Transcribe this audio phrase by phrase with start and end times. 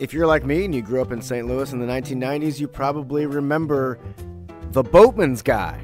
[0.00, 1.46] if you're like me and you grew up in St.
[1.46, 3.98] Louis in the 1990s, you probably remember
[4.72, 5.78] the Boatmen's Guy.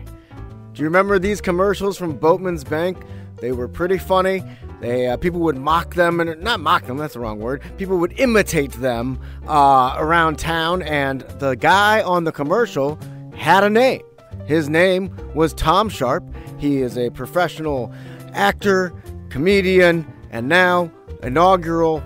[0.73, 2.97] Do you remember these commercials from Boatmen's Bank?
[3.41, 4.43] They were pretty funny.
[4.81, 6.97] They uh, people would mock them and not mock them.
[6.97, 7.63] That's the wrong word.
[7.77, 12.99] People would imitate them uh, around town, and the guy on the commercial
[13.35, 14.03] had a name.
[14.47, 16.25] His name was Thom Sharp.
[16.59, 17.93] He is a professional
[18.33, 18.95] actor,
[19.29, 20.91] comedian, and now
[21.23, 22.03] inaugural.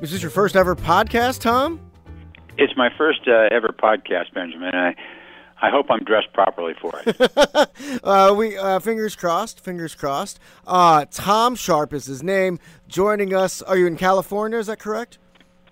[0.00, 1.80] Is this your first ever podcast, Thom?
[2.58, 4.74] It's my first uh, ever podcast, Benjamin.
[4.74, 4.94] I
[5.62, 8.00] I hope I'm dressed properly for it.
[8.04, 10.38] uh, we uh, fingers crossed, fingers crossed.
[10.66, 12.58] Uh, Thom Sharp is his name.
[12.88, 13.62] Joining us.
[13.62, 14.58] Are you in California?
[14.58, 15.16] Is that correct?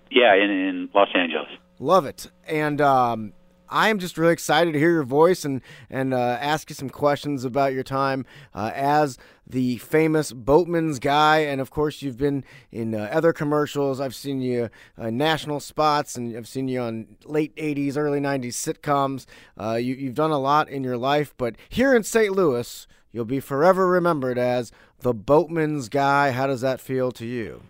[0.09, 1.49] Yeah, in in Los Angeles.
[1.77, 2.31] Love it.
[2.47, 3.33] And um,
[3.75, 6.89] I am just really excited to hear your voice and and uh, ask you some
[6.89, 11.39] questions about your time uh, as the famous Boatmen's guy.
[11.39, 13.99] And of course, you've been in uh, other commercials.
[13.99, 18.53] I've seen you uh, national spots, and I've seen you on late '80s, early '90s
[18.53, 19.25] sitcoms.
[19.59, 22.31] Uh, you, you've done a lot in your life, but here in St.
[22.31, 26.31] Louis, you'll be forever remembered as the Boatmen's guy.
[26.31, 27.61] How does that feel to you?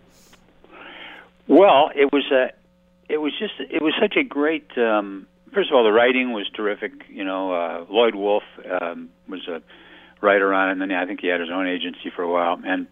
[1.48, 2.52] Well, it was a,
[3.08, 4.70] it was just, it was such a great.
[4.78, 5.26] Um,
[5.56, 6.92] first of all, the writing was terrific.
[7.08, 8.42] You know, uh, Lloyd Wolf
[8.78, 9.62] um, was a
[10.20, 12.60] writer on it, and then I think he had his own agency for a while.
[12.62, 12.86] And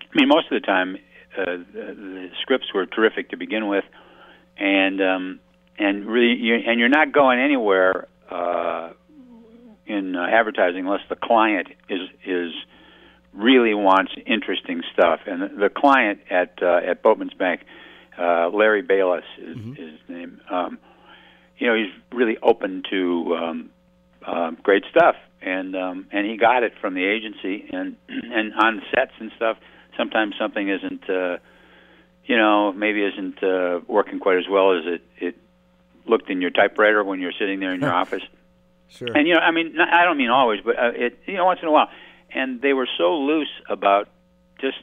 [0.00, 0.96] I mean, most of the time,
[1.36, 3.84] uh, the, the scripts were terrific to begin with,
[4.56, 5.40] and um,
[5.78, 8.92] and really, you, and you're not going anywhere uh,
[9.86, 12.52] in uh, advertising unless the client is is
[13.34, 15.20] really wants interesting stuff.
[15.26, 17.60] And the, the client at uh, at Boatmen's Bank,
[18.18, 19.72] uh, Larry Bayless is, mm-hmm.
[19.72, 20.40] is his name.
[20.50, 20.78] Um,
[21.58, 23.70] you know, he's really open to um,
[24.26, 28.82] uh, great stuff, and um, and he got it from the agency, and and on
[28.94, 29.58] sets and stuff.
[29.96, 31.38] Sometimes something isn't, uh,
[32.24, 35.36] you know, maybe isn't uh, working quite as well as it it
[36.06, 38.22] looked in your typewriter when you're sitting there in your office.
[38.88, 39.08] Sure.
[39.14, 41.60] And you know, I mean, I don't mean always, but uh, it you know once
[41.62, 41.88] in a while.
[42.36, 44.08] And they were so loose about
[44.60, 44.78] just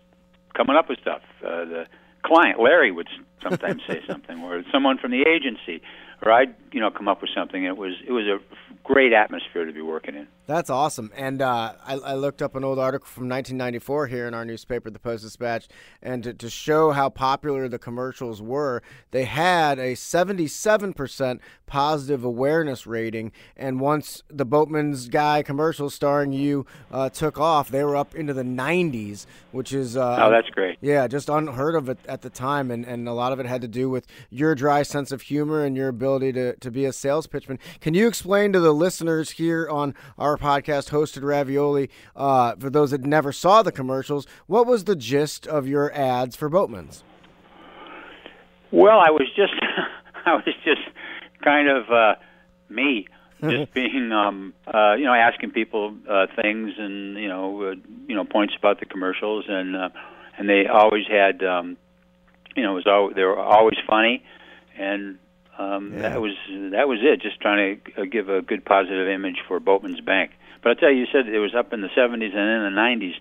[0.53, 1.21] coming up with stuff.
[1.43, 1.85] Uh, the
[2.23, 3.09] client Larry would
[3.41, 5.81] sometimes say something, or someone from the agency,
[6.21, 7.63] or I'd you know come up with something.
[7.63, 8.39] It was it was a
[8.83, 10.27] great atmosphere to be working in.
[10.47, 11.11] That's awesome.
[11.15, 14.89] And uh, I, I, looked up an old article from 1994 here in our newspaper,
[14.89, 15.69] the Post Dispatch,
[16.01, 22.85] and to, to show how popular the commercials were, they had a 77% positive awareness
[22.85, 23.31] rating.
[23.55, 28.33] And once the Boatmen's Guy commercial starring you uh, took off, they were up into
[28.33, 30.79] the 90s, which is uh, oh, that's great.
[30.81, 33.61] Yeah, just unheard of it at the time, and, and a lot of it had
[33.61, 36.93] to do with your dry sense of humor and your ability to, to be a
[36.93, 37.59] sales pitchman.
[37.79, 42.91] Can you explain to the listeners here on our podcast, hosted Ravioli, uh, for those
[42.91, 47.03] that never saw the commercials, what was the gist of your ads for Boatmen's?
[48.71, 49.53] Well, I was just,
[50.25, 50.81] I was just
[51.43, 52.15] kind of uh,
[52.69, 53.07] me,
[53.41, 57.75] just being, um, uh, you know, asking people uh, things and you know, uh,
[58.07, 59.89] you know, points about the commercials, and uh,
[60.37, 61.77] and they always had, um,
[62.55, 64.23] you know, it was always, they were always funny,
[64.77, 65.17] and
[65.61, 66.09] um, yeah.
[66.09, 66.33] That was
[66.71, 67.21] that was it.
[67.21, 70.31] Just trying to uh, give a good positive image for Boatmen's Bank.
[70.63, 72.79] But I tell you, you said it was up in the 70s and in the
[72.79, 73.13] 90s.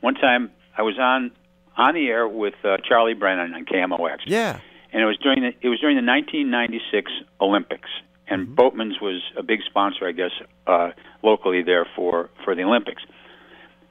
[0.00, 1.32] One time I was on
[1.76, 4.18] on the air with uh, Charlie Brennan on KMOX.
[4.26, 4.60] Yeah.
[4.92, 7.90] And it was during the it was during the 1996 Olympics,
[8.28, 8.54] and mm-hmm.
[8.54, 10.32] Boatmen's was a big sponsor, I guess,
[10.66, 10.90] uh,
[11.22, 13.02] locally there for for the Olympics.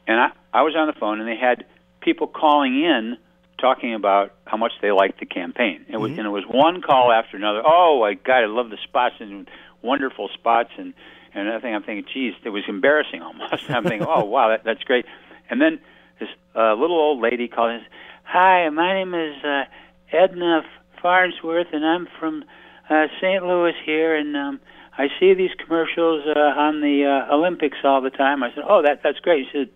[0.08, 1.66] And I I was on the phone, and they had
[2.02, 3.18] people calling in
[3.66, 5.86] talking about how much they liked the campaign.
[5.90, 6.20] It was mm-hmm.
[6.20, 7.64] and it was one call after another.
[7.66, 9.50] Oh, my God, I love the spots and
[9.82, 10.94] wonderful spots and
[11.34, 13.70] and I think I'm thinking, geez, it was embarrassing almost.
[13.70, 15.06] I'm thinking, oh wow, that, that's great.
[15.50, 15.80] And then
[16.20, 17.92] this uh, little old lady called and says,
[18.24, 19.64] "Hi, my name is uh,
[20.14, 20.62] Edna
[21.02, 22.46] Farnsworth, and I'm from
[22.90, 23.44] uh, St.
[23.44, 24.60] Louis here, and um,
[24.98, 28.82] I see these commercials uh, on the uh, Olympics all the time." I said, "Oh,
[28.84, 29.70] that that's great." She said,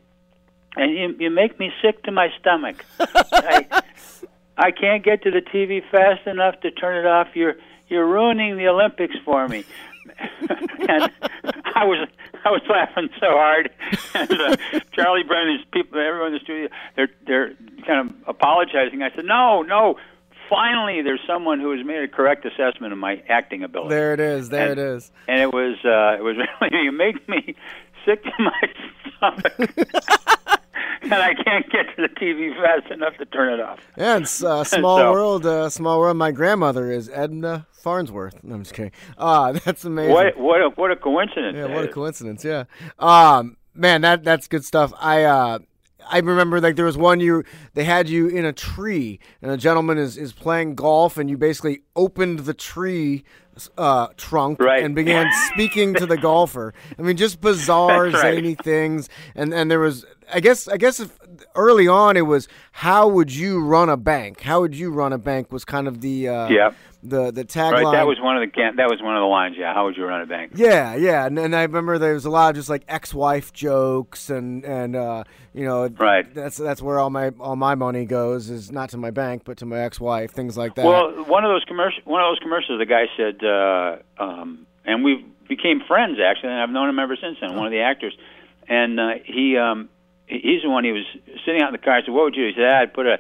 [0.76, 2.86] and you you make me sick to my stomach.
[3.00, 3.79] I,
[4.60, 7.30] I can't get to the TV fast enough to turn it off.
[7.34, 7.56] You're
[7.88, 9.64] you're ruining the Olympics for me.
[10.50, 11.12] and
[11.76, 12.08] I was
[12.44, 13.72] I was laughing so hard.
[14.14, 14.56] and uh,
[14.92, 16.68] Charlie Brennan's people, everyone in the studio,
[16.98, 17.54] they're they're
[17.88, 19.02] kind of apologizing.
[19.02, 19.96] I said, no, no.
[20.50, 23.90] Finally, there's someone who has made a correct assessment of my acting ability.
[23.90, 24.50] There it is.
[24.50, 25.12] There and, it is.
[25.28, 27.56] And it was uh, it was really you make me
[28.04, 28.62] sick to my
[29.16, 30.39] stomach.
[31.12, 33.80] And I can't get to the TV fast enough to turn it off.
[33.98, 35.46] Yeah, it's uh, small so, world.
[35.46, 36.18] Uh, small world.
[36.18, 38.44] My grandmother is Edna Farnsworth.
[38.44, 38.92] No, I'm just kidding.
[39.18, 40.14] Ah, that's amazing.
[40.14, 41.56] What what a, what a coincidence!
[41.58, 42.44] Yeah, what a coincidence.
[42.44, 42.66] Yeah.
[42.98, 44.94] Um, man, that that's good stuff.
[45.00, 45.60] I uh,
[46.10, 49.58] I remember like there was one you they had you in a tree and a
[49.58, 53.24] gentleman is, is playing golf and you basically opened the tree
[53.78, 54.84] uh, trunk Right.
[54.84, 56.74] and began speaking to the golfer.
[56.98, 58.16] I mean, just bizarre, right.
[58.16, 59.10] zany things.
[59.36, 61.18] And and there was, I guess, I guess if
[61.56, 64.42] early on it was how would you run a bank?
[64.42, 66.76] How would you run a bank was kind of the uh, Yep.
[67.04, 67.84] the the tagline.
[67.86, 67.92] Right.
[67.94, 69.56] That was one of the that was one of the lines.
[69.58, 69.74] Yeah.
[69.74, 70.52] How would you run a bank?
[70.56, 74.30] Yeah, yeah, and, and I remember there was a lot of just like ex-wife jokes,
[74.30, 75.24] and and uh,
[75.54, 76.32] you know, Right.
[76.34, 79.58] That's that's where all my all my money goes is not to my bank, but
[79.58, 80.86] to my ex-wife, things like that.
[80.86, 85.04] Well, one of those commercial, one of those commercials, the guy said, uh, um, and
[85.04, 87.56] we became friends actually, and I've known him ever since then.
[87.56, 88.16] One of the actors,
[88.68, 89.99] and uh, he, um, he-
[90.30, 90.84] he's the one.
[90.84, 91.06] He was
[91.46, 91.98] sitting out in the car.
[91.98, 92.48] I said, "What would you?" do?
[92.50, 93.18] He said, "I'd put a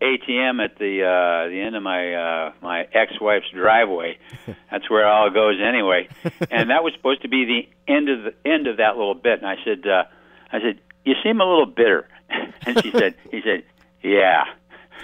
[0.00, 4.18] ATM at the uh, the end of my uh, my ex-wife's driveway.
[4.70, 6.08] That's where it all goes anyway."
[6.50, 9.38] and that was supposed to be the end of the end of that little bit.
[9.40, 10.04] And I said, uh,
[10.52, 12.08] "I said you seem a little bitter,"
[12.66, 13.64] and she said, "He said,
[14.02, 14.44] yeah."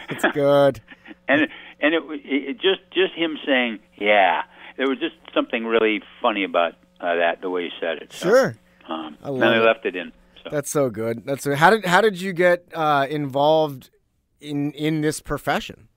[0.08, 0.80] it's good.
[1.28, 1.48] and
[1.80, 4.42] and it, it just just him saying yeah
[4.76, 8.28] there was just something really funny about uh, that the way he said it so,
[8.28, 8.56] Sure,
[8.88, 9.60] um, I and love I it.
[9.64, 10.12] left it in
[10.46, 10.56] so.
[10.56, 11.24] that's so good.
[11.26, 13.90] That's so, how did how did you get uh, involved
[14.40, 15.88] in in this profession?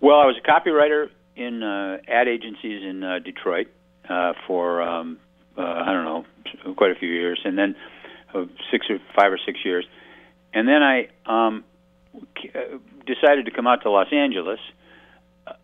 [0.00, 3.68] well I was a copywriter in uh, ad agencies in uh, Detroit
[4.08, 5.18] uh, for um,
[5.56, 7.74] uh, I don't know quite a few years and then
[8.34, 9.86] uh, six or five or six years
[10.52, 11.64] and then I um,
[13.06, 14.60] decided to come out to Los Angeles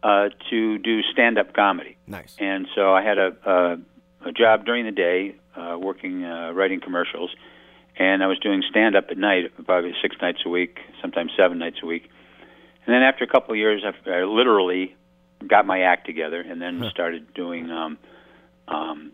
[0.02, 2.36] uh, to do stand-up comedy Nice.
[2.38, 6.80] and so I had a a, a job during the day, uh, working uh, writing
[6.80, 7.30] commercials,
[7.96, 11.58] and I was doing stand up at night, probably six nights a week, sometimes seven
[11.58, 12.10] nights a week.
[12.86, 14.96] And then after a couple of years, I, I literally
[15.46, 17.98] got my act together, and then started doing um,
[18.68, 19.12] um,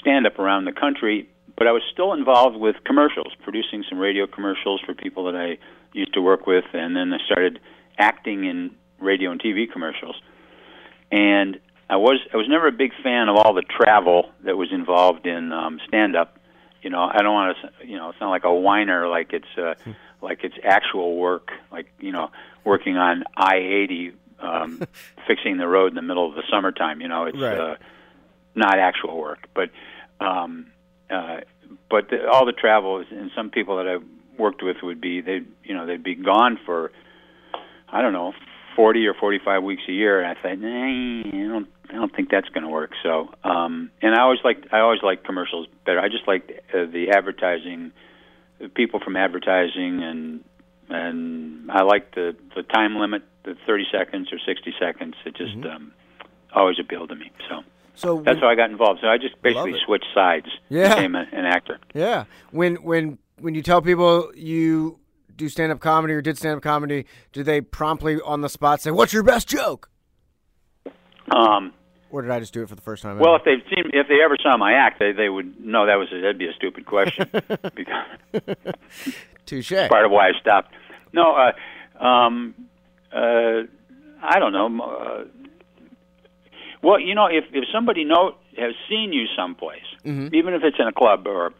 [0.00, 1.28] stand up around the country.
[1.56, 5.58] But I was still involved with commercials, producing some radio commercials for people that I
[5.92, 7.60] used to work with, and then I started
[7.96, 10.16] acting in radio and TV commercials
[11.14, 14.72] and I was I was never a big fan of all the travel that was
[14.72, 16.38] involved in um, stand up.
[16.82, 19.58] You know, I don't want to you know it's not like a whiner like it's
[19.58, 19.74] uh,
[20.22, 22.30] like it's actual work like you know
[22.64, 24.82] working on I eighty um,
[25.26, 27.00] fixing the road in the middle of the summertime.
[27.00, 27.58] You know, it's Right.
[27.58, 27.76] uh,
[28.54, 29.70] not actual work, but
[30.20, 30.66] um,
[31.10, 31.40] uh,
[31.90, 33.98] but the, all the travel is, and some people that I
[34.38, 36.92] worked with would be they you know they'd be gone for
[37.88, 38.32] I don't know,
[38.76, 42.30] 40 or 45 weeks a year, and I thought, nah, I don't, I don't think
[42.30, 42.92] that's going to work.
[43.02, 46.00] So, um, and I always like, I always like commercials better.
[46.00, 47.92] I just like uh, the advertising,
[48.58, 50.44] the people from advertising, and
[50.88, 55.14] and I like the the time limit, the 30 seconds or 60 seconds.
[55.24, 55.92] It just um,
[56.54, 57.30] always appealed to me.
[57.48, 57.62] So
[57.94, 59.00] So that's how I got involved.
[59.02, 60.94] So I just basically switched sides, Yeah.
[60.94, 61.78] became a, an actor.
[61.94, 62.24] Yeah.
[62.50, 64.98] When when when you tell people you
[65.36, 68.80] do stand up comedy or did stand up comedy, do they promptly on the spot
[68.80, 69.90] say, "What's your best joke?"
[71.34, 71.72] Um,
[72.10, 73.18] Or did I just do it for the first time?
[73.18, 73.38] Well, ever?
[73.38, 76.08] if they've seen, if they ever saw my act, they they would know that was
[76.12, 77.28] a, that'd be a stupid question
[79.46, 79.72] touche.
[79.88, 80.72] part of why I stopped.
[81.12, 82.54] No, uh, um,
[83.12, 83.62] uh,
[84.22, 84.82] I don't know.
[84.82, 85.24] Uh,
[86.82, 90.86] well, you know, if if somebody know has seen you someplace, even if it's in
[90.86, 91.52] a club or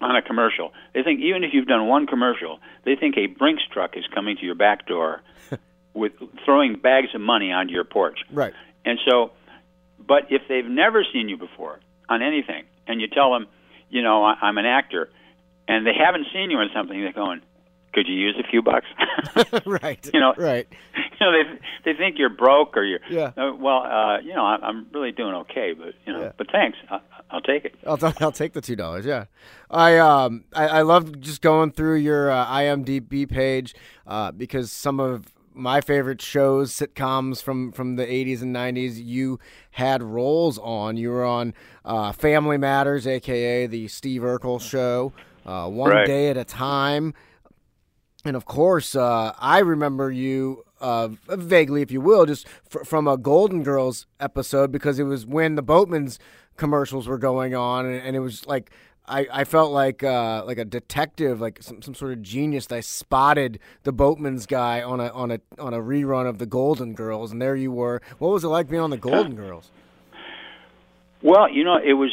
[0.00, 3.62] on a commercial, they think even if you've done one commercial, they think a Brinks
[3.72, 5.22] truck is coming to your back door
[5.94, 6.12] with
[6.44, 8.20] throwing bags of money onto your porch.
[8.32, 8.54] Right.
[8.84, 9.32] And so,
[10.06, 13.46] but if they've never seen you before on anything, and you tell them,
[13.90, 15.10] you know, I, I'm an actor,
[15.68, 17.40] and they haven't seen you in something, they're going,
[17.92, 18.86] could you use a few bucks?
[19.66, 20.08] right.
[20.14, 20.66] You know- Right.
[21.20, 23.00] You know, they they think you're broke or you're.
[23.10, 23.32] Yeah.
[23.36, 26.32] Uh, well, uh, you know, I, I'm really doing okay, but you know, Yeah.
[26.36, 27.00] but thanks, I,
[27.30, 27.74] I'll take it.
[27.86, 29.04] I'll, t- I'll take the two dollars.
[29.06, 29.26] Yeah,
[29.70, 33.74] I um I, I love just going through your uh, IMDb page
[34.06, 39.38] uh, because some of my favorite shows, sitcoms from from the '80s and '90s, you
[39.72, 40.96] had roles on.
[40.96, 45.12] You were on uh, Family Matters, aka the Steve Urkel Show,
[45.44, 46.06] uh, One Right.
[46.06, 47.14] Day at a Time,
[48.24, 53.06] and of course, uh, I remember you uh, vaguely, if you will, just fr- from
[53.06, 56.18] a Golden Girls episode because it was when the Boatmen's
[56.56, 58.70] commercials were going on, and, and it was like
[59.10, 62.66] I, I felt like uh, like a detective, like some, some sort of genius.
[62.66, 66.46] That I spotted the Boatmen's guy on a on a on a rerun of the
[66.46, 68.00] Golden Girls, and there you were.
[68.18, 69.70] What was it like being on the Golden Girls?
[71.22, 72.10] Well, you know, it was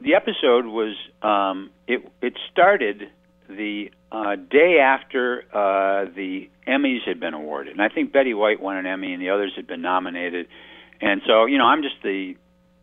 [0.00, 3.08] the episode was um, it it started
[3.48, 8.60] the uh, day after uh, the Emmys had been awarded, and I think Betty White
[8.60, 10.48] won an Emmy, and the others had been nominated,
[11.00, 12.36] and so you know I'm just the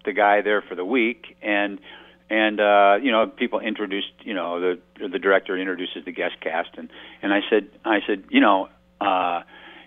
[0.06, 1.80] the guy there for the week, and
[2.30, 6.70] and uh, you know, people introduced, you know, the the director introduces the guest cast,
[6.78, 6.90] and
[7.22, 8.70] and I said, I said, you know,
[9.02, 9.42] uh,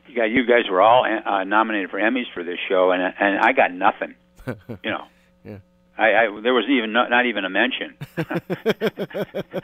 [0.09, 3.39] you guys, you guys were all uh, nominated for Emmys for this show, and and
[3.39, 4.15] I got nothing,
[4.85, 5.05] you know.
[5.45, 5.59] Yeah.
[5.99, 7.95] I, I there was even not, not even a mention.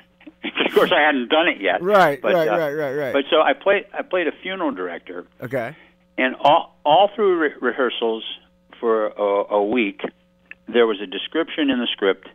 [0.68, 1.82] of course, I hadn't done it yet.
[1.82, 3.12] Right, But, right, uh, right, right, right.
[3.12, 5.76] But so I played I played a funeral director, okay.
[6.16, 8.24] and all all through re- rehearsals
[8.80, 10.02] for a, a week,
[10.66, 12.28] there was a description in the script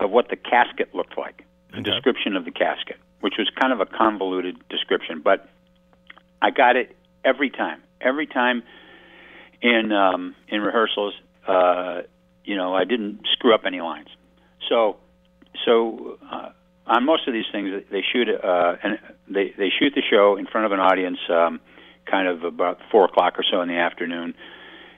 [0.00, 1.44] of what the casket looked like.
[1.74, 5.48] A description of the casket, which was kind of a convoluted description, but
[6.40, 7.82] I got it every time.
[8.00, 8.62] Every time
[9.60, 11.14] in um, in rehearsals,
[11.46, 12.02] uh,
[12.44, 14.08] you know, I didn't screw up any lines.
[14.68, 14.96] So,
[15.64, 16.50] so uh,
[16.88, 20.46] on most of these things, they shoot uh, and they they shoot the show in
[20.46, 21.60] front of an audience, um,
[22.10, 24.34] kind of about four o'clock or so in the afternoon,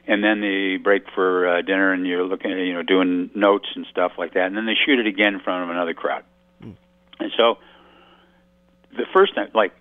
[0.06, 3.87] and then they break for uh, dinner, and you're looking, you know, doing notes and
[3.90, 6.25] stuff like that, and then they shoot it again in front of another crowd.
[7.18, 7.59] And so,
[8.97, 9.73] the first time, like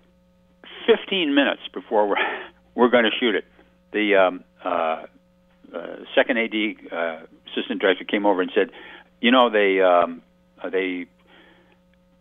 [0.86, 2.16] 15 minutes before we're
[2.74, 3.44] we're going to shoot it,
[3.92, 5.04] the um, uh,
[5.74, 7.20] uh, second AD uh,
[7.52, 8.70] assistant director came over and said,
[9.20, 10.22] "You know, they um,
[10.62, 11.06] uh, they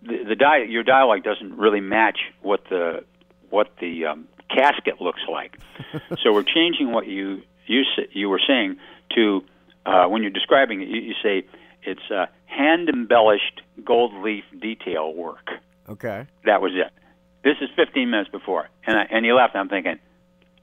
[0.02, 3.04] the, the di- your dialogue doesn't really match what the
[3.50, 5.58] what the um, casket looks like.
[6.24, 8.78] so we're changing what you you you were saying
[9.16, 9.44] to
[9.86, 10.88] uh, when you're describing it.
[10.88, 11.46] You, you say
[11.84, 15.50] it's uh, hand embellished gold leaf detail work.
[15.88, 16.28] Okay.
[16.46, 16.92] That was it.
[17.44, 19.56] This is 15 minutes before, and I, and he left.
[19.56, 19.98] I'm thinking,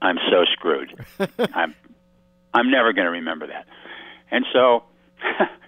[0.01, 0.93] I'm so screwed.
[1.53, 1.73] I'm
[2.53, 3.65] I'm never going to remember that.
[4.31, 4.83] And so,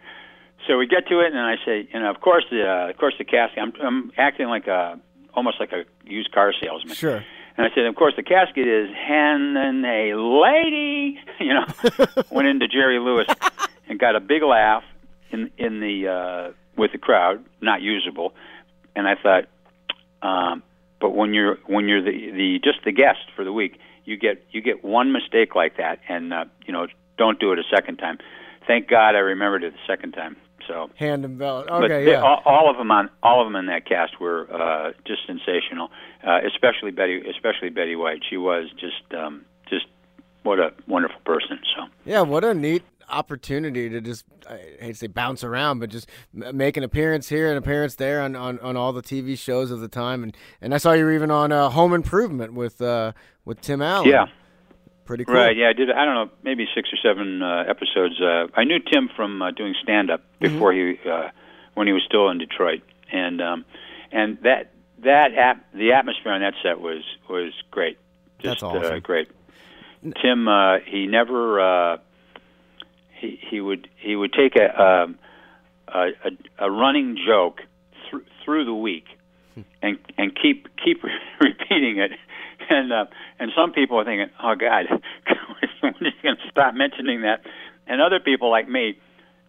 [0.67, 2.97] so we get to it, and I say, you know, of course the uh, of
[2.97, 3.59] course the casket.
[3.59, 4.99] I'm I'm acting like a
[5.33, 6.95] almost like a used car salesman.
[6.95, 7.23] Sure.
[7.57, 11.19] And I said, of course the casket is hand and a lady.
[11.39, 11.65] You know,
[12.31, 13.27] went into Jerry Lewis
[13.87, 14.83] and got a big laugh
[15.31, 18.33] in in the uh, with the crowd, not usable.
[18.93, 19.45] And I thought,
[20.21, 20.61] um,
[20.99, 24.43] but when you're when you're the the just the guest for the week, you get
[24.51, 26.87] you get one mistake like that, and uh, you know
[27.17, 28.17] don't do it a second time.
[28.67, 30.35] Thank God I remembered it the second time.
[30.69, 31.67] So, Hand embellished.
[31.67, 32.21] but Okay, they, yeah.
[32.21, 35.89] all, all of them on all of them in that cast were uh, just sensational.
[36.25, 38.21] Uh, especially Betty, especially Betty White.
[38.29, 39.87] She was just um, just
[40.43, 41.59] what a wonderful person.
[41.75, 41.87] So.
[42.05, 46.07] Yeah, what a neat opportunity to just I hate to say bounce around, but just
[46.39, 49.71] m- make an appearance here, an appearance there on, on, on all the TV shows
[49.71, 52.81] of the time, and, and I saw you were even on uh, Home Improvement with
[52.81, 53.13] uh,
[53.45, 54.07] with Tim Allen.
[54.09, 54.25] Yeah.
[55.09, 55.33] Pretty cool.
[55.33, 55.57] Right.
[55.57, 55.89] Yeah, I did.
[55.89, 58.21] I don't know, maybe six or seven uh, episodes.
[58.21, 60.53] Uh, I knew Tim from uh, doing stand up Mm-hmm.
[60.53, 61.29] before he uh,
[61.73, 63.65] when he was still in Detroit, and um,
[64.11, 64.71] and that
[65.03, 67.97] that ap- the atmosphere on that set was was great.
[68.37, 68.93] Just That's awesome.
[68.93, 69.29] uh, great.
[70.21, 71.97] Tim, uh, he never uh,
[73.19, 75.17] he he would he would take a um,
[75.89, 77.61] a, a, a running joke
[78.09, 79.05] through through the week
[79.81, 81.03] and and keep keep
[81.41, 82.11] repeating it
[82.77, 83.05] and uh,
[83.39, 84.85] and some people are thinking oh god
[85.81, 87.41] when is he going to stop mentioning that
[87.87, 88.97] and other people like me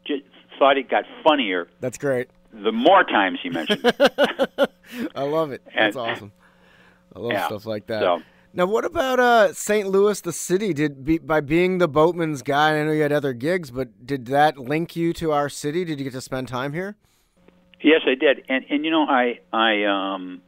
[0.07, 0.23] just
[0.59, 2.29] thought it got funnier That's great.
[2.53, 4.71] the more times he mentioned it.
[5.15, 5.63] I love it.
[5.75, 6.33] That's And- awesome.
[7.15, 7.47] I love Yeah.
[7.47, 8.01] stuff like that.
[8.03, 8.23] So-
[8.53, 9.89] Now, what about uh, St.
[9.89, 10.73] Louis, the city?
[10.75, 14.27] Did be, by being the boatmen's guy, I know you had other gigs, but did
[14.27, 15.85] that link you to our city?
[15.85, 16.97] Did you get to spend time here?
[17.83, 20.43] Yes, I did, and and you know I I um,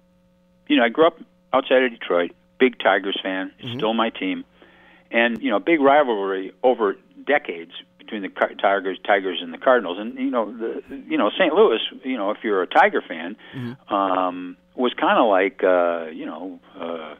[0.69, 1.19] you know I grew up
[1.55, 4.45] outside of Detroit, big Tigers fan, still my team,
[5.11, 9.99] and you know big rivalry over decades between the Car- Tigers Tigers and the Cardinals,
[9.99, 11.52] and you know the you know St.
[11.52, 13.37] Louis, you know if you're a Tiger fan,
[13.88, 16.61] um, was kind of like uh, you know.
[16.78, 17.14] Uh,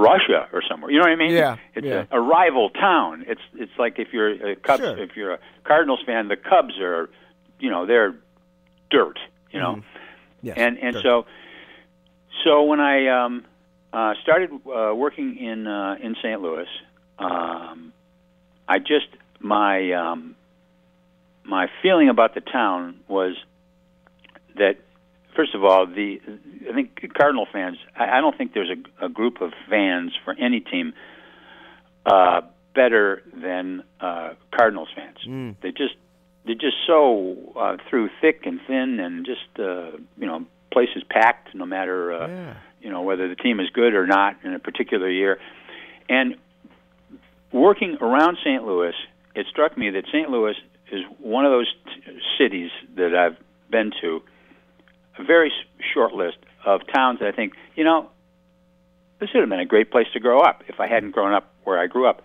[0.00, 1.32] Russia or somewhere, you know what I mean?
[1.32, 2.04] Yeah, it's yeah.
[2.12, 3.24] A, a rival town.
[3.26, 4.96] It's it's like if you're a Cubs, Sure.
[4.96, 7.10] if you're a Cardinals fan, the Cubs are,
[7.58, 8.14] you know, they're
[8.92, 9.18] dirt,
[9.50, 9.82] you know.
[10.40, 10.54] Yes.
[10.56, 11.02] And and sure.
[11.02, 11.26] so
[12.44, 13.44] so when I um,
[13.92, 16.40] uh, started uh, working in uh, in St.
[16.40, 16.66] Louis,
[17.18, 17.92] um,
[18.68, 19.08] I just
[19.40, 20.36] my um,
[21.44, 23.34] my feeling about the town was
[24.56, 24.76] that
[25.34, 26.20] first of all the
[26.68, 30.34] I think Cardinal fans I, I don't think there's a, a group of fans for
[30.38, 30.92] any team
[32.04, 32.42] uh,
[32.74, 35.16] better than uh, Cardinals fans.
[35.26, 35.56] Mm.
[35.62, 35.94] They just
[36.44, 41.54] they're just so uh, through thick and thin, and just uh, you know places packed,
[41.54, 42.54] no matter uh, Yeah.
[42.80, 45.38] You know whether the team is good or not in a particular year.
[46.08, 46.36] And
[47.52, 48.64] working around St.
[48.64, 48.94] Louis,
[49.34, 50.30] it struck me that St.
[50.30, 50.54] Louis
[50.90, 53.36] is one of those t- cities that I've
[53.70, 54.22] been to.
[55.18, 55.52] A very
[55.92, 58.10] short list of towns that I think you know
[59.20, 61.52] this would have been a great place to grow up if I hadn't grown up
[61.64, 62.22] where I grew up.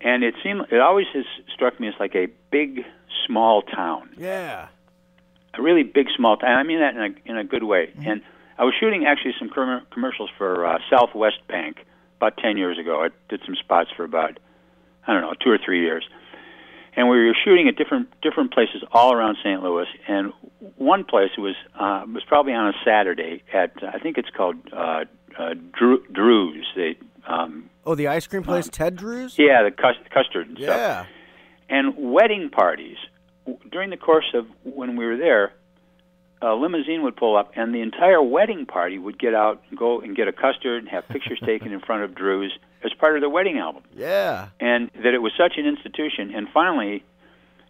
[0.00, 2.84] And it seemed it always has struck me as like a big
[3.26, 4.10] small town.
[4.16, 4.68] Yeah.
[5.54, 6.58] a really big small town.
[6.58, 7.88] I mean that in a in a good way.
[7.88, 8.10] Mm-hmm.
[8.10, 8.22] And
[8.58, 11.84] I was shooting actually some com- commercials for uh, Southwest Bank
[12.16, 13.04] about ten years ago.
[13.04, 14.38] I did some spots for about
[15.06, 16.04] I don't know two or three years,
[16.94, 19.62] and we were shooting at different different places all around St.
[19.62, 19.86] Louis.
[20.06, 20.32] And
[20.76, 25.04] one place was uh, was probably on a Saturday at I think it's called uh,
[25.38, 26.66] uh, Drew, Drewes.
[26.76, 29.38] They um, oh the ice cream place um, Ted Drewes.
[29.38, 30.48] Yeah, the cust- custard.
[30.48, 30.66] And yeah.
[30.66, 30.78] Stuff.
[30.78, 31.06] Yeah.
[31.68, 32.98] And wedding parties
[33.70, 35.52] during the course of when we were there,
[36.42, 40.00] a limousine would pull up, and the entire wedding party would get out and go
[40.00, 42.52] and get a custard and have pictures taken in front of Drewes
[42.84, 43.82] as part of their wedding album.
[43.94, 44.48] Yeah.
[44.60, 46.34] And that it was such an institution.
[46.34, 47.04] And finally,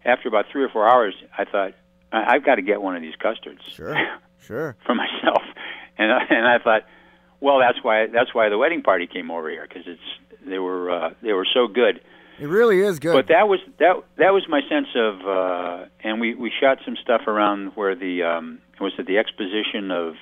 [0.05, 1.75] after about three or four hours, I thought,
[2.13, 3.61] I've got to get one of these custards.
[3.69, 3.97] Sure.
[4.45, 4.75] Sure.
[4.85, 5.43] for myself.
[5.99, 6.83] And I, and I thought,
[7.41, 10.01] well, that's why that's why the wedding party came over here because it's
[10.45, 12.01] they were uh, they were so good.
[12.43, 13.13] It really is good.
[13.13, 16.97] But that was that that was my sense of, uh, and we we shot some
[16.97, 20.17] stuff around where the um, was it the exposition of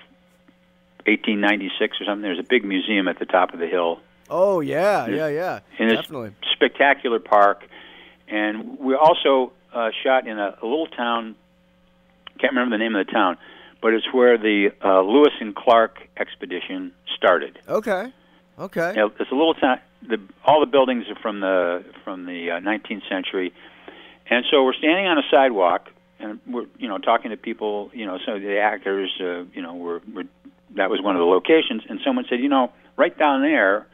[1.06, 2.20] 1896 or something.
[2.20, 4.00] There's a big museum at the top of the hill.
[4.28, 6.34] Oh yeah, yeah, yeah, in definitely.
[6.52, 7.66] spectacular park,
[8.28, 11.36] and we also uh, shot in a, a little town.
[12.38, 13.38] Can't remember the name of the town,
[13.80, 17.58] but it's where the uh, Lewis and Clark expedition started.
[17.66, 18.12] Okay.
[18.60, 18.90] Okay.
[18.90, 19.80] You know, it's a little town.
[20.06, 23.52] The, all the buildings are from the from the uh, 19th century,
[24.28, 25.88] and so we're standing on a sidewalk
[26.20, 27.90] and we're you know talking to people.
[27.92, 29.10] You know, some of the actors.
[29.20, 30.24] Uh, you know, were, were
[30.76, 33.86] that was one of the locations, and someone said, you know, right down there,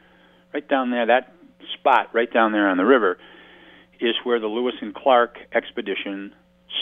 [0.53, 1.33] right down there, that
[1.73, 3.17] spot right down there on the river,
[3.99, 6.33] is where the Lewis and Clark expedition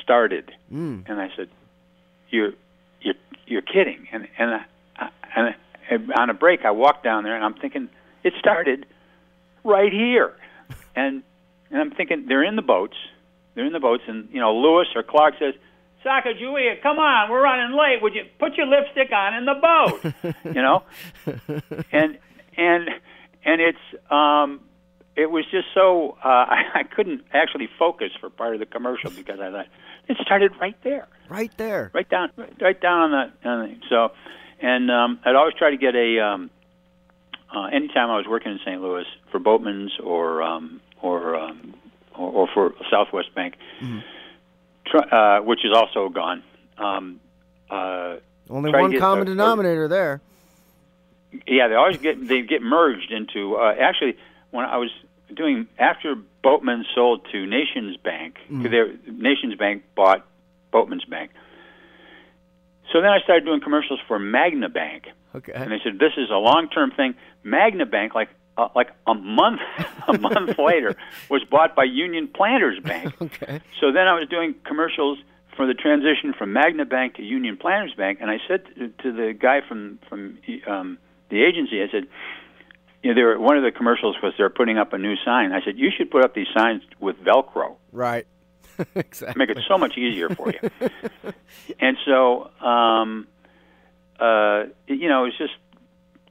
[0.03, 0.51] started.
[0.71, 1.07] Mm.
[1.07, 1.49] And I said,
[2.29, 2.53] you're
[3.01, 3.15] you're
[3.45, 4.07] you're kidding.
[4.11, 5.55] And and I, and
[6.15, 7.89] on a break, I walked down there, and I'm thinking
[8.23, 8.85] it started
[9.63, 10.33] right here,
[10.95, 11.23] and
[11.71, 12.95] and I'm thinking they're in the boats,
[13.53, 15.53] they're in the boats, and you know Lewis or Clark says,
[16.05, 18.01] Sacagawea, come on, we're running late.
[18.01, 20.35] Would you put your lipstick on in the boat?
[20.55, 20.83] you know,
[21.91, 22.17] and
[22.57, 22.89] and
[23.43, 24.61] and it's um,
[25.15, 29.11] it was just so uh, I, I couldn't actually focus for part of the commercial
[29.11, 29.67] because I thought
[30.07, 32.29] it started right there, right there, right down,
[32.61, 34.11] right down on the, on the so
[34.65, 36.19] and um, I'd always try to get a.
[36.19, 36.49] Um,
[37.55, 38.81] uh, anytime I was working in St.
[38.81, 41.75] Louis for Boatmen's or um, or, um,
[42.17, 43.99] or or for Southwest Bank, mm-hmm.
[44.87, 46.41] try, uh, which is also gone.
[46.79, 47.19] Um,
[47.69, 48.15] uh,
[48.49, 50.21] Only one common denominator there.
[51.45, 53.57] Yeah, they always get they get merged into.
[53.57, 54.17] Uh, actually,
[54.49, 54.89] when I was
[55.31, 59.21] doing after Boatmen sold to Nations Bank, mm-hmm.
[59.21, 60.25] Nations Bank bought
[60.71, 61.29] Boatmen's Bank.
[62.91, 65.05] So then I started doing commercials for Magna Bank.
[65.33, 65.53] Okay.
[65.53, 67.15] And they said this is a long-term thing.
[67.43, 69.59] Magna Bank, like uh, like a month
[70.07, 70.95] a month later,
[71.29, 73.13] was bought by Union Planters Bank.
[73.21, 73.61] okay.
[73.81, 75.19] So then I was doing commercials
[75.55, 79.11] for the transition from Magna Bank to Union Planters Bank, and I said to, to
[79.11, 80.97] the guy from from um,
[81.29, 82.07] the agency, I said,
[83.03, 85.51] you know, they were, one of the commercials was they're putting up a new sign.
[85.51, 87.75] I said, you should put up these signs with Velcro.
[87.91, 88.27] Right.
[88.95, 89.39] exactly.
[89.39, 90.89] Make it so much easier for you.
[91.79, 93.27] and so, um,
[94.19, 95.53] uh, you know, it was just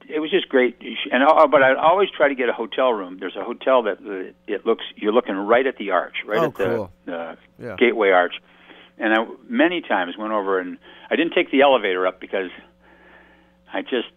[0.07, 0.77] it was just great.
[1.11, 3.17] And uh, but I always try to get a hotel room.
[3.19, 6.45] There's a hotel that uh, it looks you're looking right at the arch, right oh,
[6.45, 6.91] at the, cool.
[7.05, 7.75] the yeah.
[7.77, 8.35] gateway arch.
[8.97, 10.77] And I many times went over and
[11.09, 12.49] I didn't take the elevator up because
[13.73, 14.13] I just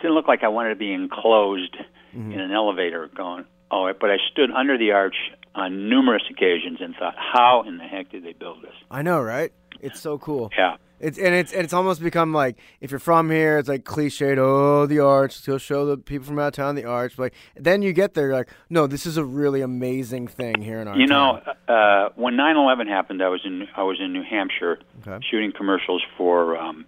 [0.00, 1.76] didn't look like I wanted to be enclosed
[2.14, 2.32] mm-hmm.
[2.32, 3.44] in an elevator going.
[3.70, 5.16] Oh, but I stood under the arch
[5.58, 8.74] on numerous occasions and thought, how in the heck did they build this?
[8.90, 9.52] I know, right?
[9.80, 10.50] It's so cool.
[10.56, 10.76] Yeah.
[11.00, 14.36] It's and it's and it's almost become like if you're from here, it's like cliched.
[14.36, 15.44] Oh, the arch.
[15.46, 17.16] He'll show the people from out of town the arch.
[17.16, 20.80] But like then you get there, like, no, this is a really amazing thing here
[20.80, 20.96] in our.
[20.96, 25.24] You know, uh, when 9/11 happened, I was in I was in New Hampshire okay.
[25.30, 26.84] shooting commercials for um,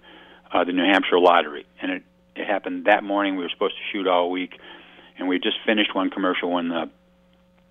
[0.52, 2.02] uh, the New Hampshire Lottery, and it
[2.34, 3.36] it happened that morning.
[3.36, 4.58] We were supposed to shoot all week,
[5.18, 6.90] and we just finished one commercial when the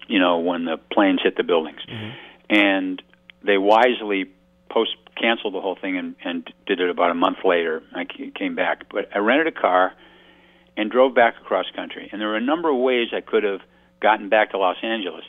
[0.10, 2.10] you know when the planes hit the buildings, mm-hmm.
[2.50, 3.02] and
[3.44, 4.26] they wisely
[4.70, 7.84] post canceled the whole thing and, and did it about a month later.
[7.94, 9.94] I came back, but I rented a car
[10.78, 12.10] and drove back across country.
[12.12, 13.62] And there were a number of ways I could have
[14.00, 15.26] gotten back to Los Angeles,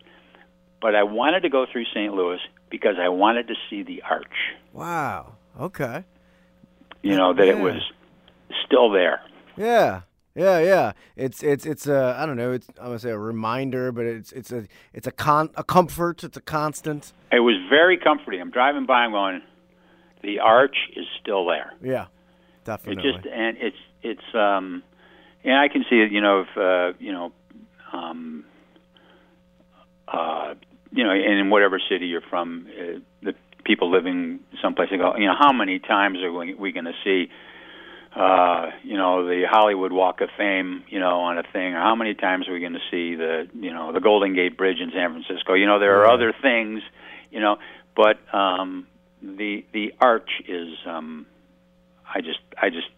[0.81, 2.15] but I wanted to go through St.
[2.15, 2.39] Louis
[2.71, 4.27] because I wanted to see the arch.
[4.73, 5.33] Wow.
[5.59, 6.05] Okay.
[7.03, 7.55] You know that yeah.
[7.55, 7.83] it was
[8.67, 9.23] still there.
[9.57, 10.03] Yeah.
[10.35, 10.93] Yeah, yeah.
[11.17, 12.53] It's it's it's a I don't know.
[12.53, 16.23] It's I'm gonna say a reminder, but it's it's a it's a con a comfort.
[16.23, 17.13] It's a constant.
[17.33, 18.41] It was very comforting.
[18.41, 19.01] I'm driving by.
[19.05, 19.43] I'm going.
[20.23, 21.73] The arch is still there.
[21.83, 22.07] Yeah,
[22.65, 23.09] definitely.
[23.09, 24.83] It just and it's it's um,
[25.45, 26.13] and I can see it.
[26.13, 27.33] You know, if uh, you know,
[27.93, 28.45] um,
[30.07, 30.55] uh,
[30.93, 34.91] you know, in whatever city you're from, uh, the people living someplace.
[34.91, 37.31] They go, you know, how many times are we, we going to see?
[38.15, 41.95] Uh, you know, the Hollywood Walk of Fame, you know, on a thing, or how
[41.95, 44.91] many times are we going to see the, you know, the Golden Gate Bridge in
[44.91, 45.55] San Francisco?
[45.55, 46.83] You know, there are other things,
[47.31, 47.59] you know,
[47.95, 48.87] but um,
[49.23, 51.27] the the arch is, um,
[52.13, 52.89] I just I just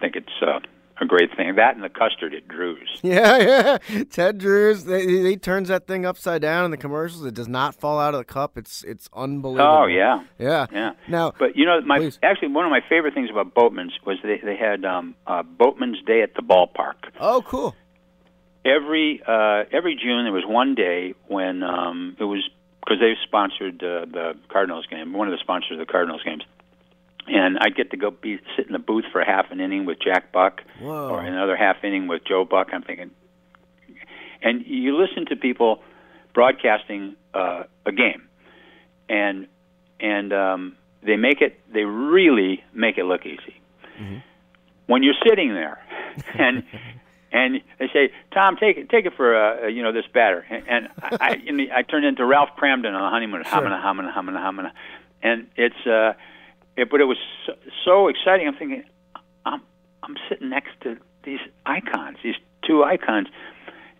[0.00, 0.60] think it's uh,
[1.00, 1.54] a great thing.
[1.56, 2.88] That and the custard at Drewes.
[3.02, 4.04] Yeah, yeah.
[4.10, 7.24] Ted Drewes, they, he turns that thing upside down in the commercials.
[7.24, 8.56] It does not fall out of the cup.
[8.56, 9.68] It's it's unbelievable.
[9.68, 10.92] Oh yeah, yeah, yeah.
[11.08, 12.18] Now, but you know, my please.
[12.22, 16.00] actually one of my favorite things about Boatmen's was they they had um, uh, Boatmen's
[16.06, 16.94] Day at the ballpark.
[17.18, 17.74] Oh, cool.
[18.64, 22.48] Every uh, every June there was one day when um, it was
[22.80, 26.44] because they sponsored uh, the Cardinals game, one of the sponsors of the Cardinals games
[27.26, 29.98] and I'd get to go be sit in the booth for half an inning with
[30.00, 31.10] Jack Buck, Whoa.
[31.10, 32.68] or another half inning with Joe Buck.
[32.72, 33.10] I'm thinking,
[34.42, 35.82] and you listen to people
[36.34, 38.28] broadcasting uh, a game,
[39.08, 39.46] and
[40.00, 41.60] and um, they make it.
[41.72, 43.56] They really make it look easy.
[44.86, 45.78] When you're sitting there,
[46.38, 46.64] and
[47.30, 50.64] and they say, "Thom, take it, take it for uh, you know this batter," and,
[50.68, 53.52] and I, I, and I turned into Ralph Kramden on the honeymoon, Sure.
[53.60, 54.70] hamina, hamina, hamina, hamina,
[55.22, 55.86] and it's.
[55.86, 56.14] Uh,
[56.76, 57.52] it, but it was so,
[57.84, 58.48] so exciting.
[58.48, 58.84] I'm thinking,
[59.44, 59.62] I'm
[60.02, 62.34] I'm sitting next to these icons, these
[62.66, 63.28] two icons,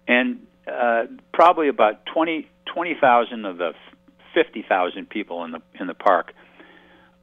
[0.09, 3.73] and uh, probably about twenty twenty thousand of the
[4.35, 6.33] fifty thousand people in the in the park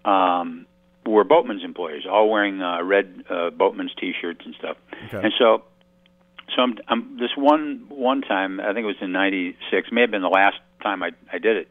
[0.06, 0.66] um,
[1.06, 4.78] were Boatmen's employees, all wearing uh, red uh, Boatmen's T-shirts and stuff.
[5.08, 5.18] Okay.
[5.18, 5.64] And so,
[6.56, 8.60] so I'm, I'm this one one time.
[8.60, 9.92] I think it was in '96.
[9.92, 11.68] May have been the last time I I did it.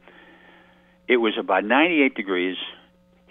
[1.06, 2.56] It was about 98 degrees,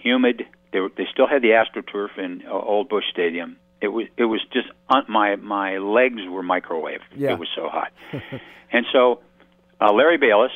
[0.07, 0.43] humid.
[0.71, 3.57] They were, they still had the AstroTurf in uh, Old Busch Stadium.
[3.81, 7.01] It was it was just un, my my legs were microwave.
[7.15, 7.33] Yeah.
[7.33, 7.91] It was so hot.
[8.71, 9.21] and so,
[9.79, 10.51] uh, Larry Bayless,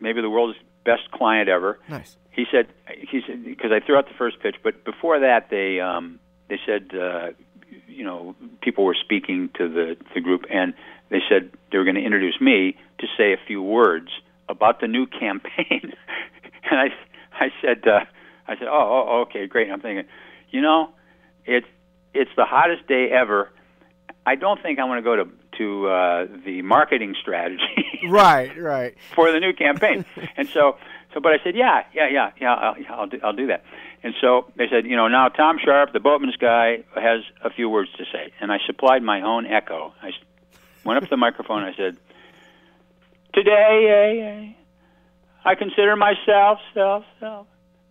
[0.00, 2.16] maybe the world's best client ever, Nice.
[2.30, 2.68] he said
[3.10, 6.58] he said because I threw out the first pitch, but before that they um, they
[6.64, 7.28] said uh,
[7.88, 10.72] you know people were speaking to the the group and
[11.10, 14.10] they said they were going to introduce me to say a few words
[14.48, 15.92] about the new campaign,
[16.70, 16.88] and I
[17.32, 18.04] I said uh,
[18.50, 20.04] I said oh, oh okay great I'm thinking
[20.50, 20.90] you know
[21.44, 21.66] it's
[22.14, 23.50] it's the hottest day ever.
[24.26, 27.62] I don't think I want to go to to uh, the marketing strategy
[28.08, 28.94] Right, right.
[29.14, 30.06] for the new campaign.
[30.36, 30.78] and so,
[31.12, 33.62] so, but I said, yeah, yeah, yeah, yeah, I'll, I'll do, I'll do that.
[34.02, 37.68] And so they said, you know, now Thom Sharp, the Boatmen's guy, has a few
[37.68, 38.32] words to say.
[38.40, 39.92] And I supplied my own echo.
[40.00, 40.12] I
[40.84, 41.62] went up to the microphone.
[41.62, 41.98] I said,
[43.34, 44.52] today, eh, eh,
[45.44, 47.46] I consider myself, self, self,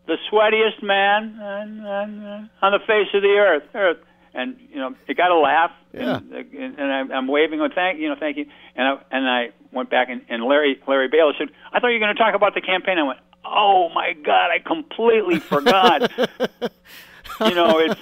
[0.10, 3.98] the sweatiest man on, on, uh, on the face of the earth, earth.
[4.34, 6.18] And you know, it got a laugh, Yeah.
[6.18, 6.20] Uh,
[6.58, 8.46] and, and I'm, I'm waving, oh, thank you know, thank you.
[8.76, 11.96] And I and I went back, and, and Larry Larry Bayless said, "I thought you
[11.96, 16.12] were going to talk about the campaign." I went, "Oh my God, I completely forgot."
[16.20, 18.02] you know, it's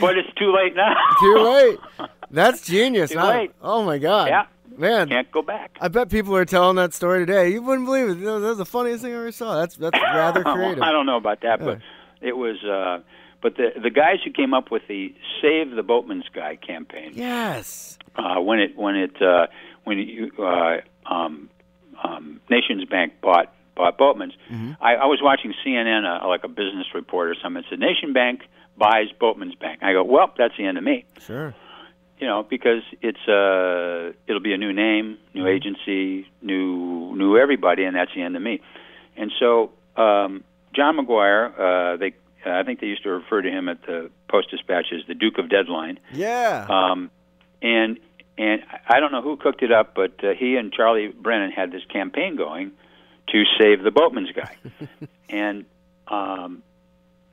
[0.00, 0.94] but it's too late now.
[1.20, 2.08] Too late.
[2.30, 3.10] That's genius.
[3.10, 3.50] Too late.
[3.60, 4.28] oh my god.
[4.28, 4.46] Yeah.
[4.76, 5.76] Man, Can't go back.
[5.80, 7.50] I bet people are telling that story today.
[7.52, 8.20] You wouldn't believe it.
[8.24, 9.56] That was the funniest thing I ever saw.
[9.60, 10.82] That's that's rather creative.
[10.82, 11.78] I don't know about that, but
[12.20, 12.62] it was.
[12.64, 13.00] uh
[13.42, 17.98] But the the guys who came up with the Save the Boatmen's Guy campaign, Yes.
[18.16, 19.46] uh, when it when it uh,
[19.84, 21.48] when you, uh, um,
[22.04, 24.34] um, Nations Bank bought bought Boatmen's,
[24.80, 27.62] I, I was watching CNN, uh, like a business report or something.
[27.62, 28.42] It said Nation Bank
[28.76, 29.82] buys Boatmen's Bank.
[29.82, 31.04] I go, well, that's the end of me.
[31.20, 31.54] Sure.
[32.20, 37.84] You know, because it's uh, it'll be a new name, new agency, new new everybody,
[37.84, 38.60] and that's the end of me.
[39.16, 42.12] And so um, John McGuire, uh, they
[42.44, 45.38] I think they used to refer to him at the Post Dispatch as the Duke
[45.38, 45.98] of Deadline.
[46.12, 46.66] Yeah.
[46.68, 47.10] Um,
[47.62, 47.98] and
[48.38, 51.72] and I don't know who cooked it up, but uh, he and Charlie Brennan had
[51.72, 52.72] this campaign going
[53.28, 54.56] to save the Boatmen's guy,
[55.28, 55.66] and
[56.08, 56.62] um,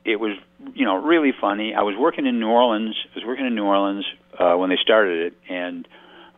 [0.04, 0.36] it was
[0.74, 1.74] you know really funny.
[1.74, 2.96] I was working in New Orleans.
[3.12, 4.04] I was working in New Orleans
[4.38, 5.86] uh, when they started it, and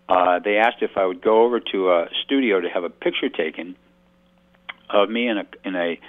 [0.08, 3.28] uh, they asked if I would go over to a studio to have a picture
[3.28, 3.76] taken
[4.88, 6.00] of me in a in a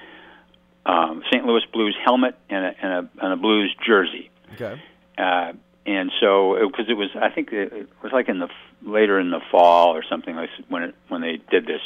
[0.86, 1.46] um, St.
[1.46, 4.82] Louis Blues helmet and a, and a, and a Blues jersey okay.
[5.18, 5.54] uh,
[5.86, 8.50] and so because it, was I think it, it was like in the
[8.84, 11.82] later in the fall or something like when it when they did this,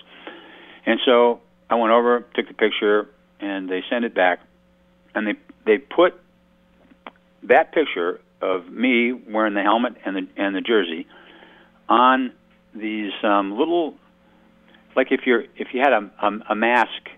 [0.86, 4.40] and so I went over, took the picture, and they sent it back,
[5.14, 5.34] and they
[5.66, 6.14] they put
[7.44, 11.08] that picture of me wearing the helmet and the and the jersey
[11.90, 12.32] on
[12.74, 13.96] these um, little
[14.96, 17.10] like if you're if you had a, a a mask,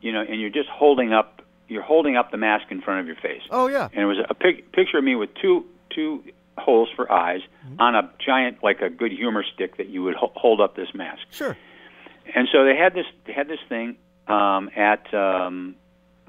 [0.00, 3.06] you know, and you're just holding up you're holding up the mask in front of
[3.06, 3.88] your face Oh yeah.
[3.92, 6.22] and it was a pic- picture of me with two two
[6.58, 7.40] holes for eyes
[7.78, 10.88] on a giant like a good humor stick that you would ho- hold up this
[10.94, 11.22] mask.
[11.30, 11.56] Sure.
[12.34, 13.96] And so they had this they had this thing
[14.28, 15.74] um, at um,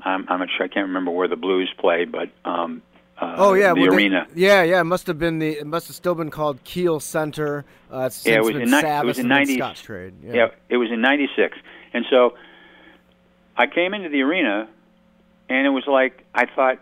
[0.06, 0.66] I'm, I'm not sure.
[0.66, 2.82] I can't remember where the Blues play, but um,
[3.20, 4.28] uh, Oh yeah, the well, they- arena.
[4.36, 4.82] yeah, yeah.
[4.82, 5.50] It must have been the.
[5.60, 7.66] It must have still been called Kiel Center.
[7.92, 10.14] Uh, Yeah, it was in ni- it was in and 90 Scottrade.
[10.24, 10.34] Yeah.
[10.34, 11.58] Yeah, it was in '96,
[11.94, 12.36] and so
[13.56, 14.68] I came into the arena,
[15.50, 16.80] and it was like I thought.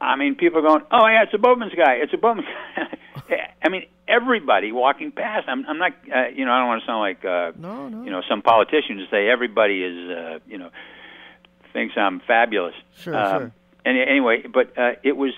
[0.00, 1.94] I mean, people are going, "Oh yeah, it's a Boatmen's guy.
[1.94, 5.48] It's a Boatmen's." guy." I mean, everybody walking past.
[5.48, 8.04] I'm, I'm not, uh, you know, I don't want to sound like, uh, No, no.
[8.04, 10.68] you know, some politician to say everybody is, uh, you know,
[11.74, 12.74] thinks I'm fabulous.
[12.96, 13.52] Sure, um, sure.
[13.84, 15.34] And anyway, but uh, it was,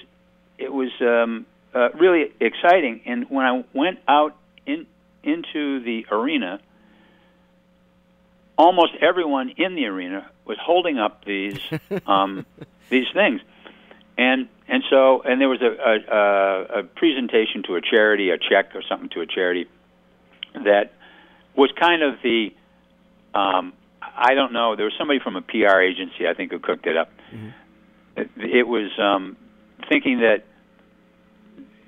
[0.59, 3.01] it was um, uh, really exciting.
[3.07, 4.87] And when I went out in
[5.25, 6.61] into the arena,
[8.57, 11.59] almost everyone in the arena was holding up these
[12.07, 12.47] um,
[12.89, 13.41] these things,
[14.17, 18.39] and and so and there was a, a, a, a presentation to a charity, a
[18.39, 19.67] check or something to a charity
[20.55, 20.93] that
[21.57, 22.55] was kind of the
[23.35, 23.73] um,
[24.15, 24.77] I don't know.
[24.77, 27.11] There was somebody from a PR agency I think who cooked it up.
[28.17, 29.37] It, it was um,
[29.89, 30.45] thinking that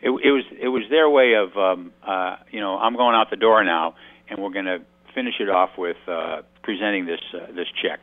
[0.02, 3.30] it, it was it was their way of um, uh, you know I'm going out
[3.30, 3.94] the door now,
[4.28, 4.80] and we're going to
[5.14, 8.00] finish it off with uh, presenting this uh, this check.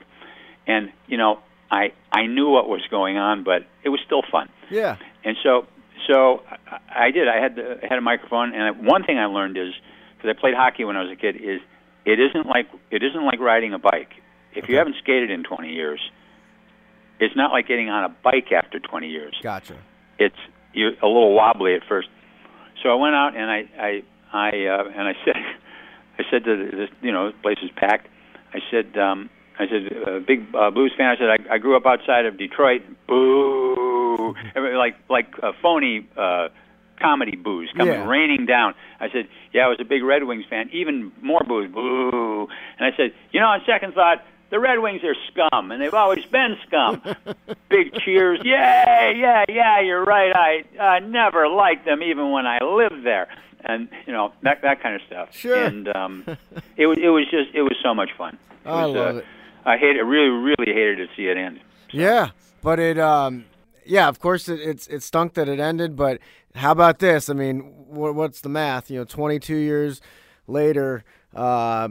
[0.67, 1.39] And you know
[1.71, 4.49] I I knew what was going on, but it was still fun.
[4.69, 4.97] Yeah.
[5.23, 5.67] And so
[6.07, 7.27] so I, I did.
[7.27, 9.73] I had the, I had a microphone, and I, one thing I learned is
[10.17, 11.61] because I played hockey when I was a kid is
[12.05, 14.13] it isn't like it isn't like riding a bike.
[14.53, 15.99] If you haven't skated in 20 years,
[17.19, 19.75] it's not like getting on a bike after 20 years Gotcha.
[20.17, 20.37] it's
[20.73, 22.07] you're a little wobbly at first.
[22.83, 25.35] So I went out and I I I uh, and I said
[26.19, 28.07] I said to the, this you know this place is packed.
[28.53, 31.09] I said um, I said uh, big uh, blues fan.
[31.09, 32.83] I said I, I grew up outside of Detroit.
[33.07, 34.35] Boo!
[34.55, 36.47] Like like a phony uh,
[36.99, 38.07] comedy boos coming Yeah.
[38.07, 38.73] raining down.
[38.99, 40.69] I said yeah I was a big Red Wings fan.
[40.71, 41.71] Even more boos.
[41.71, 42.47] Boo!
[42.79, 44.23] And I said you know on second thought.
[44.51, 47.01] The Red Wings are scum, and they've always been scum.
[47.69, 48.39] Big cheers!
[48.43, 49.13] Yay!
[49.17, 50.31] Yeah, yeah, you're right.
[50.35, 53.27] I uh, never liked them, even when I lived there,
[53.61, 55.35] and you know that that kind of stuff.
[55.35, 55.55] Sure.
[55.65, 56.23] And um,
[56.77, 58.37] it was it was just it was so much fun.
[58.63, 59.25] It I was, love uh, it.
[59.65, 60.03] I hate it.
[60.03, 61.59] Really, really hated to see it end.
[61.91, 62.29] Yeah,
[62.61, 63.45] but it um
[63.85, 66.19] yeah, of course it, it's it stunk that it ended, but
[66.55, 67.29] how about this?
[67.29, 68.89] I mean, what, what's the math?
[68.89, 70.01] You know, 22 years
[70.47, 71.03] later,
[71.35, 71.89] uh,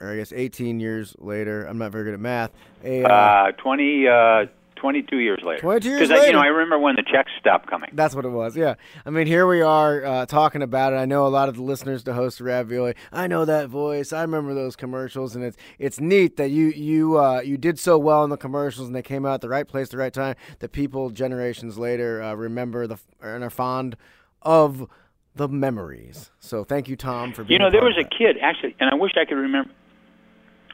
[0.00, 1.64] or I guess 18 years later.
[1.64, 2.50] I'm not very good at math.
[2.84, 5.60] A, uh, Uh, 20, uh, 22 years later.
[5.60, 7.90] 22 years Because you know I remember when the checks stopped coming.
[7.92, 8.56] That's what it was.
[8.56, 8.74] Yeah.
[9.04, 10.96] I mean, here we are uh, talking about it.
[10.96, 12.94] I know a lot of the listeners to host Ravioli.
[13.12, 14.12] I know that voice.
[14.12, 17.98] I remember those commercials, and it's it's neat that you you uh, you did so
[17.98, 20.36] well in the commercials, and they came out at the right place, the right time.
[20.60, 23.96] That people generations later uh, remember the and are fond
[24.42, 24.88] of
[25.34, 26.30] the memories.
[26.40, 27.60] So thank you, Thom, for being.
[27.60, 29.70] You know, there was a kid actually, and I wish I could remember.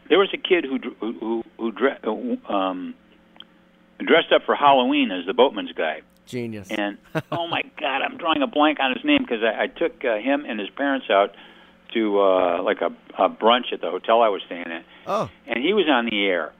[0.08, 1.72] There was a kid who who who,
[2.04, 2.94] who uh, um,
[4.06, 6.02] dressed up for Halloween as the boatmen's guy.
[6.26, 6.68] genius.
[6.70, 6.98] And
[7.32, 10.16] oh my God, I'm drawing a blank on his name because I, I took uh,
[10.18, 11.34] him and his parents out
[11.94, 12.90] to uh, like a,
[13.22, 16.24] a brunch at the hotel I was staying at, oh, and he was on the
[16.24, 16.52] air.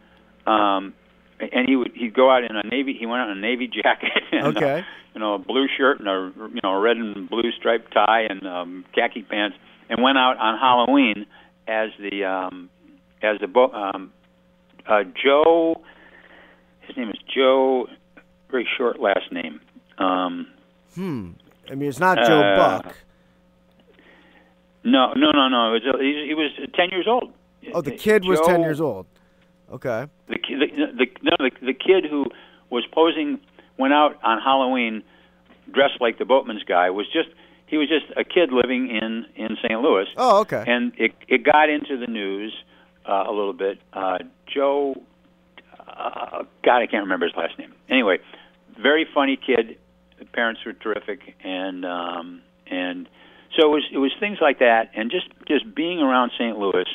[0.46, 0.92] Um,
[1.40, 2.94] and he would he'd go out in a navy.
[2.98, 4.81] He went out in a navy jacket, and, Okay.
[4.81, 4.83] uh,
[5.14, 8.26] you know, a blue shirt and a you know a red and blue striped tie
[8.28, 9.57] and um, khaki pants,
[9.88, 11.26] and went out on Halloween
[11.66, 12.68] as the um,
[13.22, 14.12] as the bo- um,
[14.87, 15.83] uh, Joe.
[16.87, 17.87] His name is Joe.
[18.51, 19.61] Very short last name.
[19.99, 20.47] Um,
[20.95, 21.31] hmm.
[21.71, 22.95] I mean, it's not Joe Uh, Buck.
[24.85, 25.75] no, no, no, no.
[25.75, 27.33] It was, he, he was ten years old.
[27.73, 29.07] Oh, the kid was ten years old.
[29.73, 30.07] Okay.
[30.29, 32.27] The the the, no, the the kid who
[32.71, 33.40] was posing
[33.79, 35.03] went out on Halloween
[35.73, 37.29] dressed like the boatmen's guy was just
[37.66, 39.81] he was just a kid living in in St.
[39.81, 40.64] Louis, Oh, okay.
[40.66, 42.53] and it it got into the news
[43.09, 43.79] uh, a little bit.
[43.92, 44.18] Uh,
[44.53, 45.01] Joe,
[45.96, 47.72] uh, God, I can't remember his last name.
[47.88, 48.18] Anyway,
[48.81, 49.78] very funny kid.
[50.18, 53.09] The parents were terrific, and um, and
[53.59, 56.59] so it was it was things like that, and just just being around St.
[56.59, 56.87] Louis.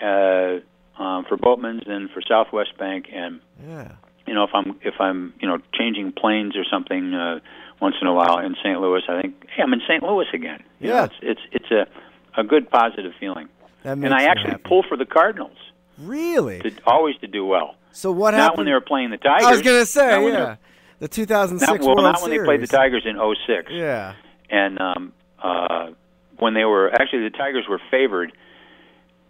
[0.00, 0.60] Uh,
[0.98, 3.92] um, for Boatmen's and for Southwest Bank, and yeah.
[4.26, 7.40] you know if I'm if I'm you know changing planes or something uh,
[7.80, 8.78] once in a while in St.
[8.80, 10.02] Louis, I think hey I'm in St.
[10.02, 10.62] Louis again.
[10.80, 11.04] You know, Yeah.
[11.04, 13.48] it's it's it's a a good positive feeling.
[13.84, 14.62] That And I actually happy.
[14.64, 15.56] pull for the Cardinals
[15.98, 16.60] Really?
[16.60, 17.76] to always to do well.
[17.92, 18.58] So what not happened?
[18.58, 19.46] when they were playing the Tigers.
[19.46, 20.56] I was gonna say, not yeah,
[20.98, 22.40] the 2006 Not, well, World not when Series.
[22.40, 23.70] they played the Tigers in '06.
[23.70, 24.14] Yeah.
[24.50, 25.90] and um, uh,
[26.38, 28.32] when they were actually the Tigers were favored,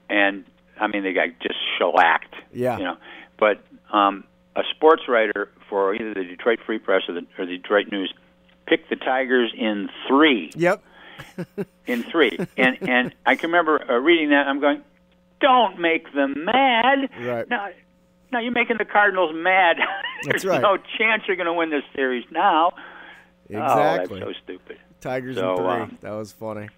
[0.09, 0.45] and
[0.81, 2.35] I mean they got just shellacked.
[2.53, 2.79] Yeah.
[2.79, 2.97] You know,
[3.39, 4.25] but um,
[4.57, 8.13] a sports writer for either the Detroit Free Press or the, or the Detroit News
[8.67, 10.51] picked the Tigers in three.
[10.55, 10.83] Yep.
[11.87, 14.49] In three, and and I can remember uh, reading that.
[14.49, 14.83] I'm going,
[15.41, 17.11] don't make them mad.
[17.21, 17.49] Right.
[17.49, 17.69] Now,
[18.33, 19.77] now you're making the Cardinals mad.
[20.25, 20.61] That's There's right.
[20.63, 22.73] no chance you're going to win this series now.
[23.49, 24.23] Exactly.
[24.23, 24.79] Oh, that's so stupid.
[25.01, 25.67] Tigers So, in three.
[25.67, 26.69] um, that was funny.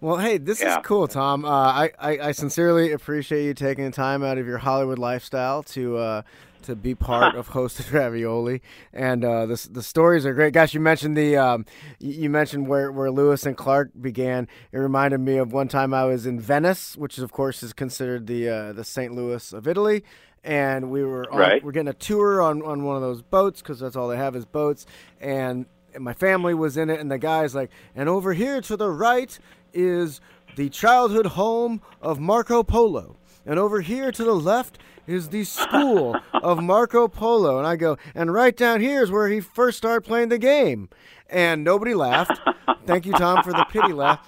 [0.00, 0.78] Well, hey, this Yeah.
[0.78, 1.44] is cool, Thom.
[1.44, 5.62] Uh, I, I I sincerely appreciate you taking the time out of your Hollywood lifestyle
[5.64, 6.22] to uh,
[6.62, 10.54] to be part of hosted ravioli, and uh, the the stories are great.
[10.54, 11.66] Gosh, you mentioned the um,
[12.00, 14.48] you mentioned where, where Lewis and Clark began.
[14.72, 18.26] It reminded me of one time I was in Venice, which of course is considered
[18.26, 19.12] the uh, the St.
[19.14, 20.02] Louis of Italy.
[20.44, 21.64] And we were on, Right.
[21.64, 24.34] we're getting a tour on, on one of those boats because that's all they have
[24.34, 24.86] is boats.
[25.20, 28.76] And and my family was in it, and the guy's like, and over here to
[28.78, 29.38] the right
[29.74, 30.20] is
[30.56, 36.16] the childhood home of Marco Polo, and over here to the left is the school
[36.32, 37.58] of Marco Polo.
[37.58, 40.88] And I go, and right down here is where he first started playing the game,
[41.28, 42.40] and nobody laughed.
[42.86, 44.26] Thank you, Thom, for the pity laugh.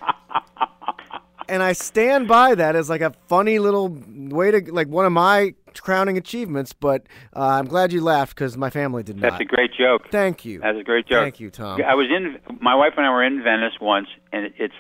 [1.49, 5.13] And I stand by that as like a funny little way to like one of
[5.13, 6.73] my crowning achievements.
[6.73, 7.03] But
[7.35, 9.31] uh, I'm glad you laughed because my family did not.
[9.31, 10.11] That's a great joke.
[10.11, 10.61] Thank you.
[10.61, 11.23] That's a great joke.
[11.23, 11.81] Thank you, Thom.
[11.83, 12.39] I was in.
[12.61, 14.75] My wife and I were in Venice once, and it's.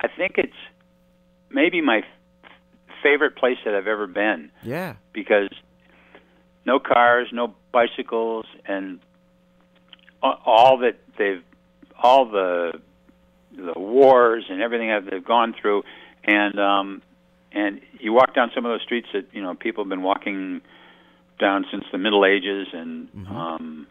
[0.00, 0.52] I think it's
[1.50, 2.02] maybe my
[3.02, 4.94] favorite place that I've ever been Yeah.
[5.12, 5.48] because
[6.66, 9.00] no cars, no bicycles, and
[10.22, 11.42] all that they've,
[12.02, 12.80] all the
[13.56, 15.82] the wars and everything that they've gone through,
[16.24, 17.02] and um,
[17.52, 20.60] and you walk down some of those streets that you know people have been walking
[21.38, 23.36] down since the Middle Ages, and Mm-hmm.
[23.36, 23.86] um,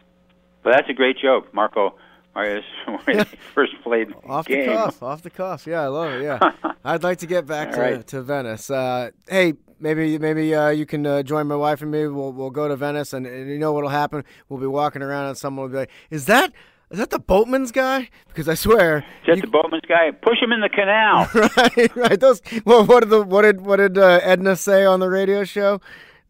[0.62, 1.94] but that's a great joke, Marco.
[2.34, 2.64] Marius,
[3.04, 4.66] when he first played Off game.
[4.68, 5.66] the cuff, off the cuff.
[5.66, 6.22] Yeah, I love it.
[6.22, 6.38] Yeah,
[6.84, 8.06] I'd like to get back to, right.
[8.06, 8.70] to Venice.
[8.70, 12.06] Uh, hey, maybe maybe uh, you can uh, join my wife and me.
[12.06, 14.22] We'll we'll go to Venice, and, and you know what'll happen?
[14.48, 16.52] We'll be walking around, and someone will be like, "Is that
[16.90, 20.10] is that the Boatmen's guy?" Because I swear, Is that you- the Boatmen's guy?
[20.10, 21.28] Push him in the canal.
[21.34, 22.20] right, right.
[22.20, 22.40] Those.
[22.64, 25.80] Well, what did the what did what did uh, Edna say on the radio show?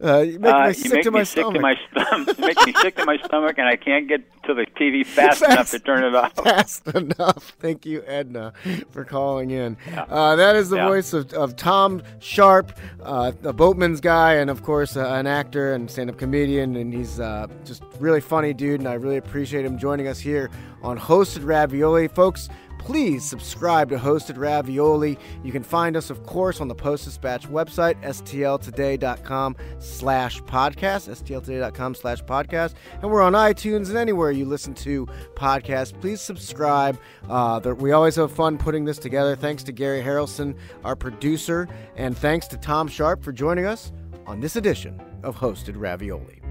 [0.03, 1.53] Uh, you make Uh, me sick make to me my sick stomach.
[1.55, 2.37] to my stomach.
[2.39, 5.43] you make me sick to my stomach, and I can't get to the TV fast,
[5.43, 6.33] enough to turn it off.
[6.35, 7.55] Fast enough.
[7.59, 8.53] Thank you, Edna,
[8.89, 9.77] for calling in.
[9.95, 10.87] Uh, that is the Yeah.
[10.87, 12.71] voice of, of Thom Sharp,
[13.03, 16.75] uh, the boatmen's guy, and of course, uh, an actor and stand up comedian.
[16.75, 20.49] And he's uh, just really funny dude, and I really appreciate him joining us here
[20.81, 22.07] on Hosted Ravioli.
[22.07, 22.49] Folks,
[22.81, 25.17] please subscribe to Hosted Ravioli.
[25.43, 31.95] You can find us, of course, on the Post Dispatch website, stltoday.com slash podcast, stltoday.com
[31.95, 32.73] slash podcast.
[33.01, 35.99] And we're on iTunes and anywhere you listen to podcasts.
[36.01, 36.99] Please subscribe.
[37.29, 39.35] Uh, we always have fun putting this together.
[39.35, 43.91] Thanks to Gary Harrelson, our producer, and thanks to Thom Sharp for joining us
[44.25, 46.41] on this edition of Hosted Ravioli.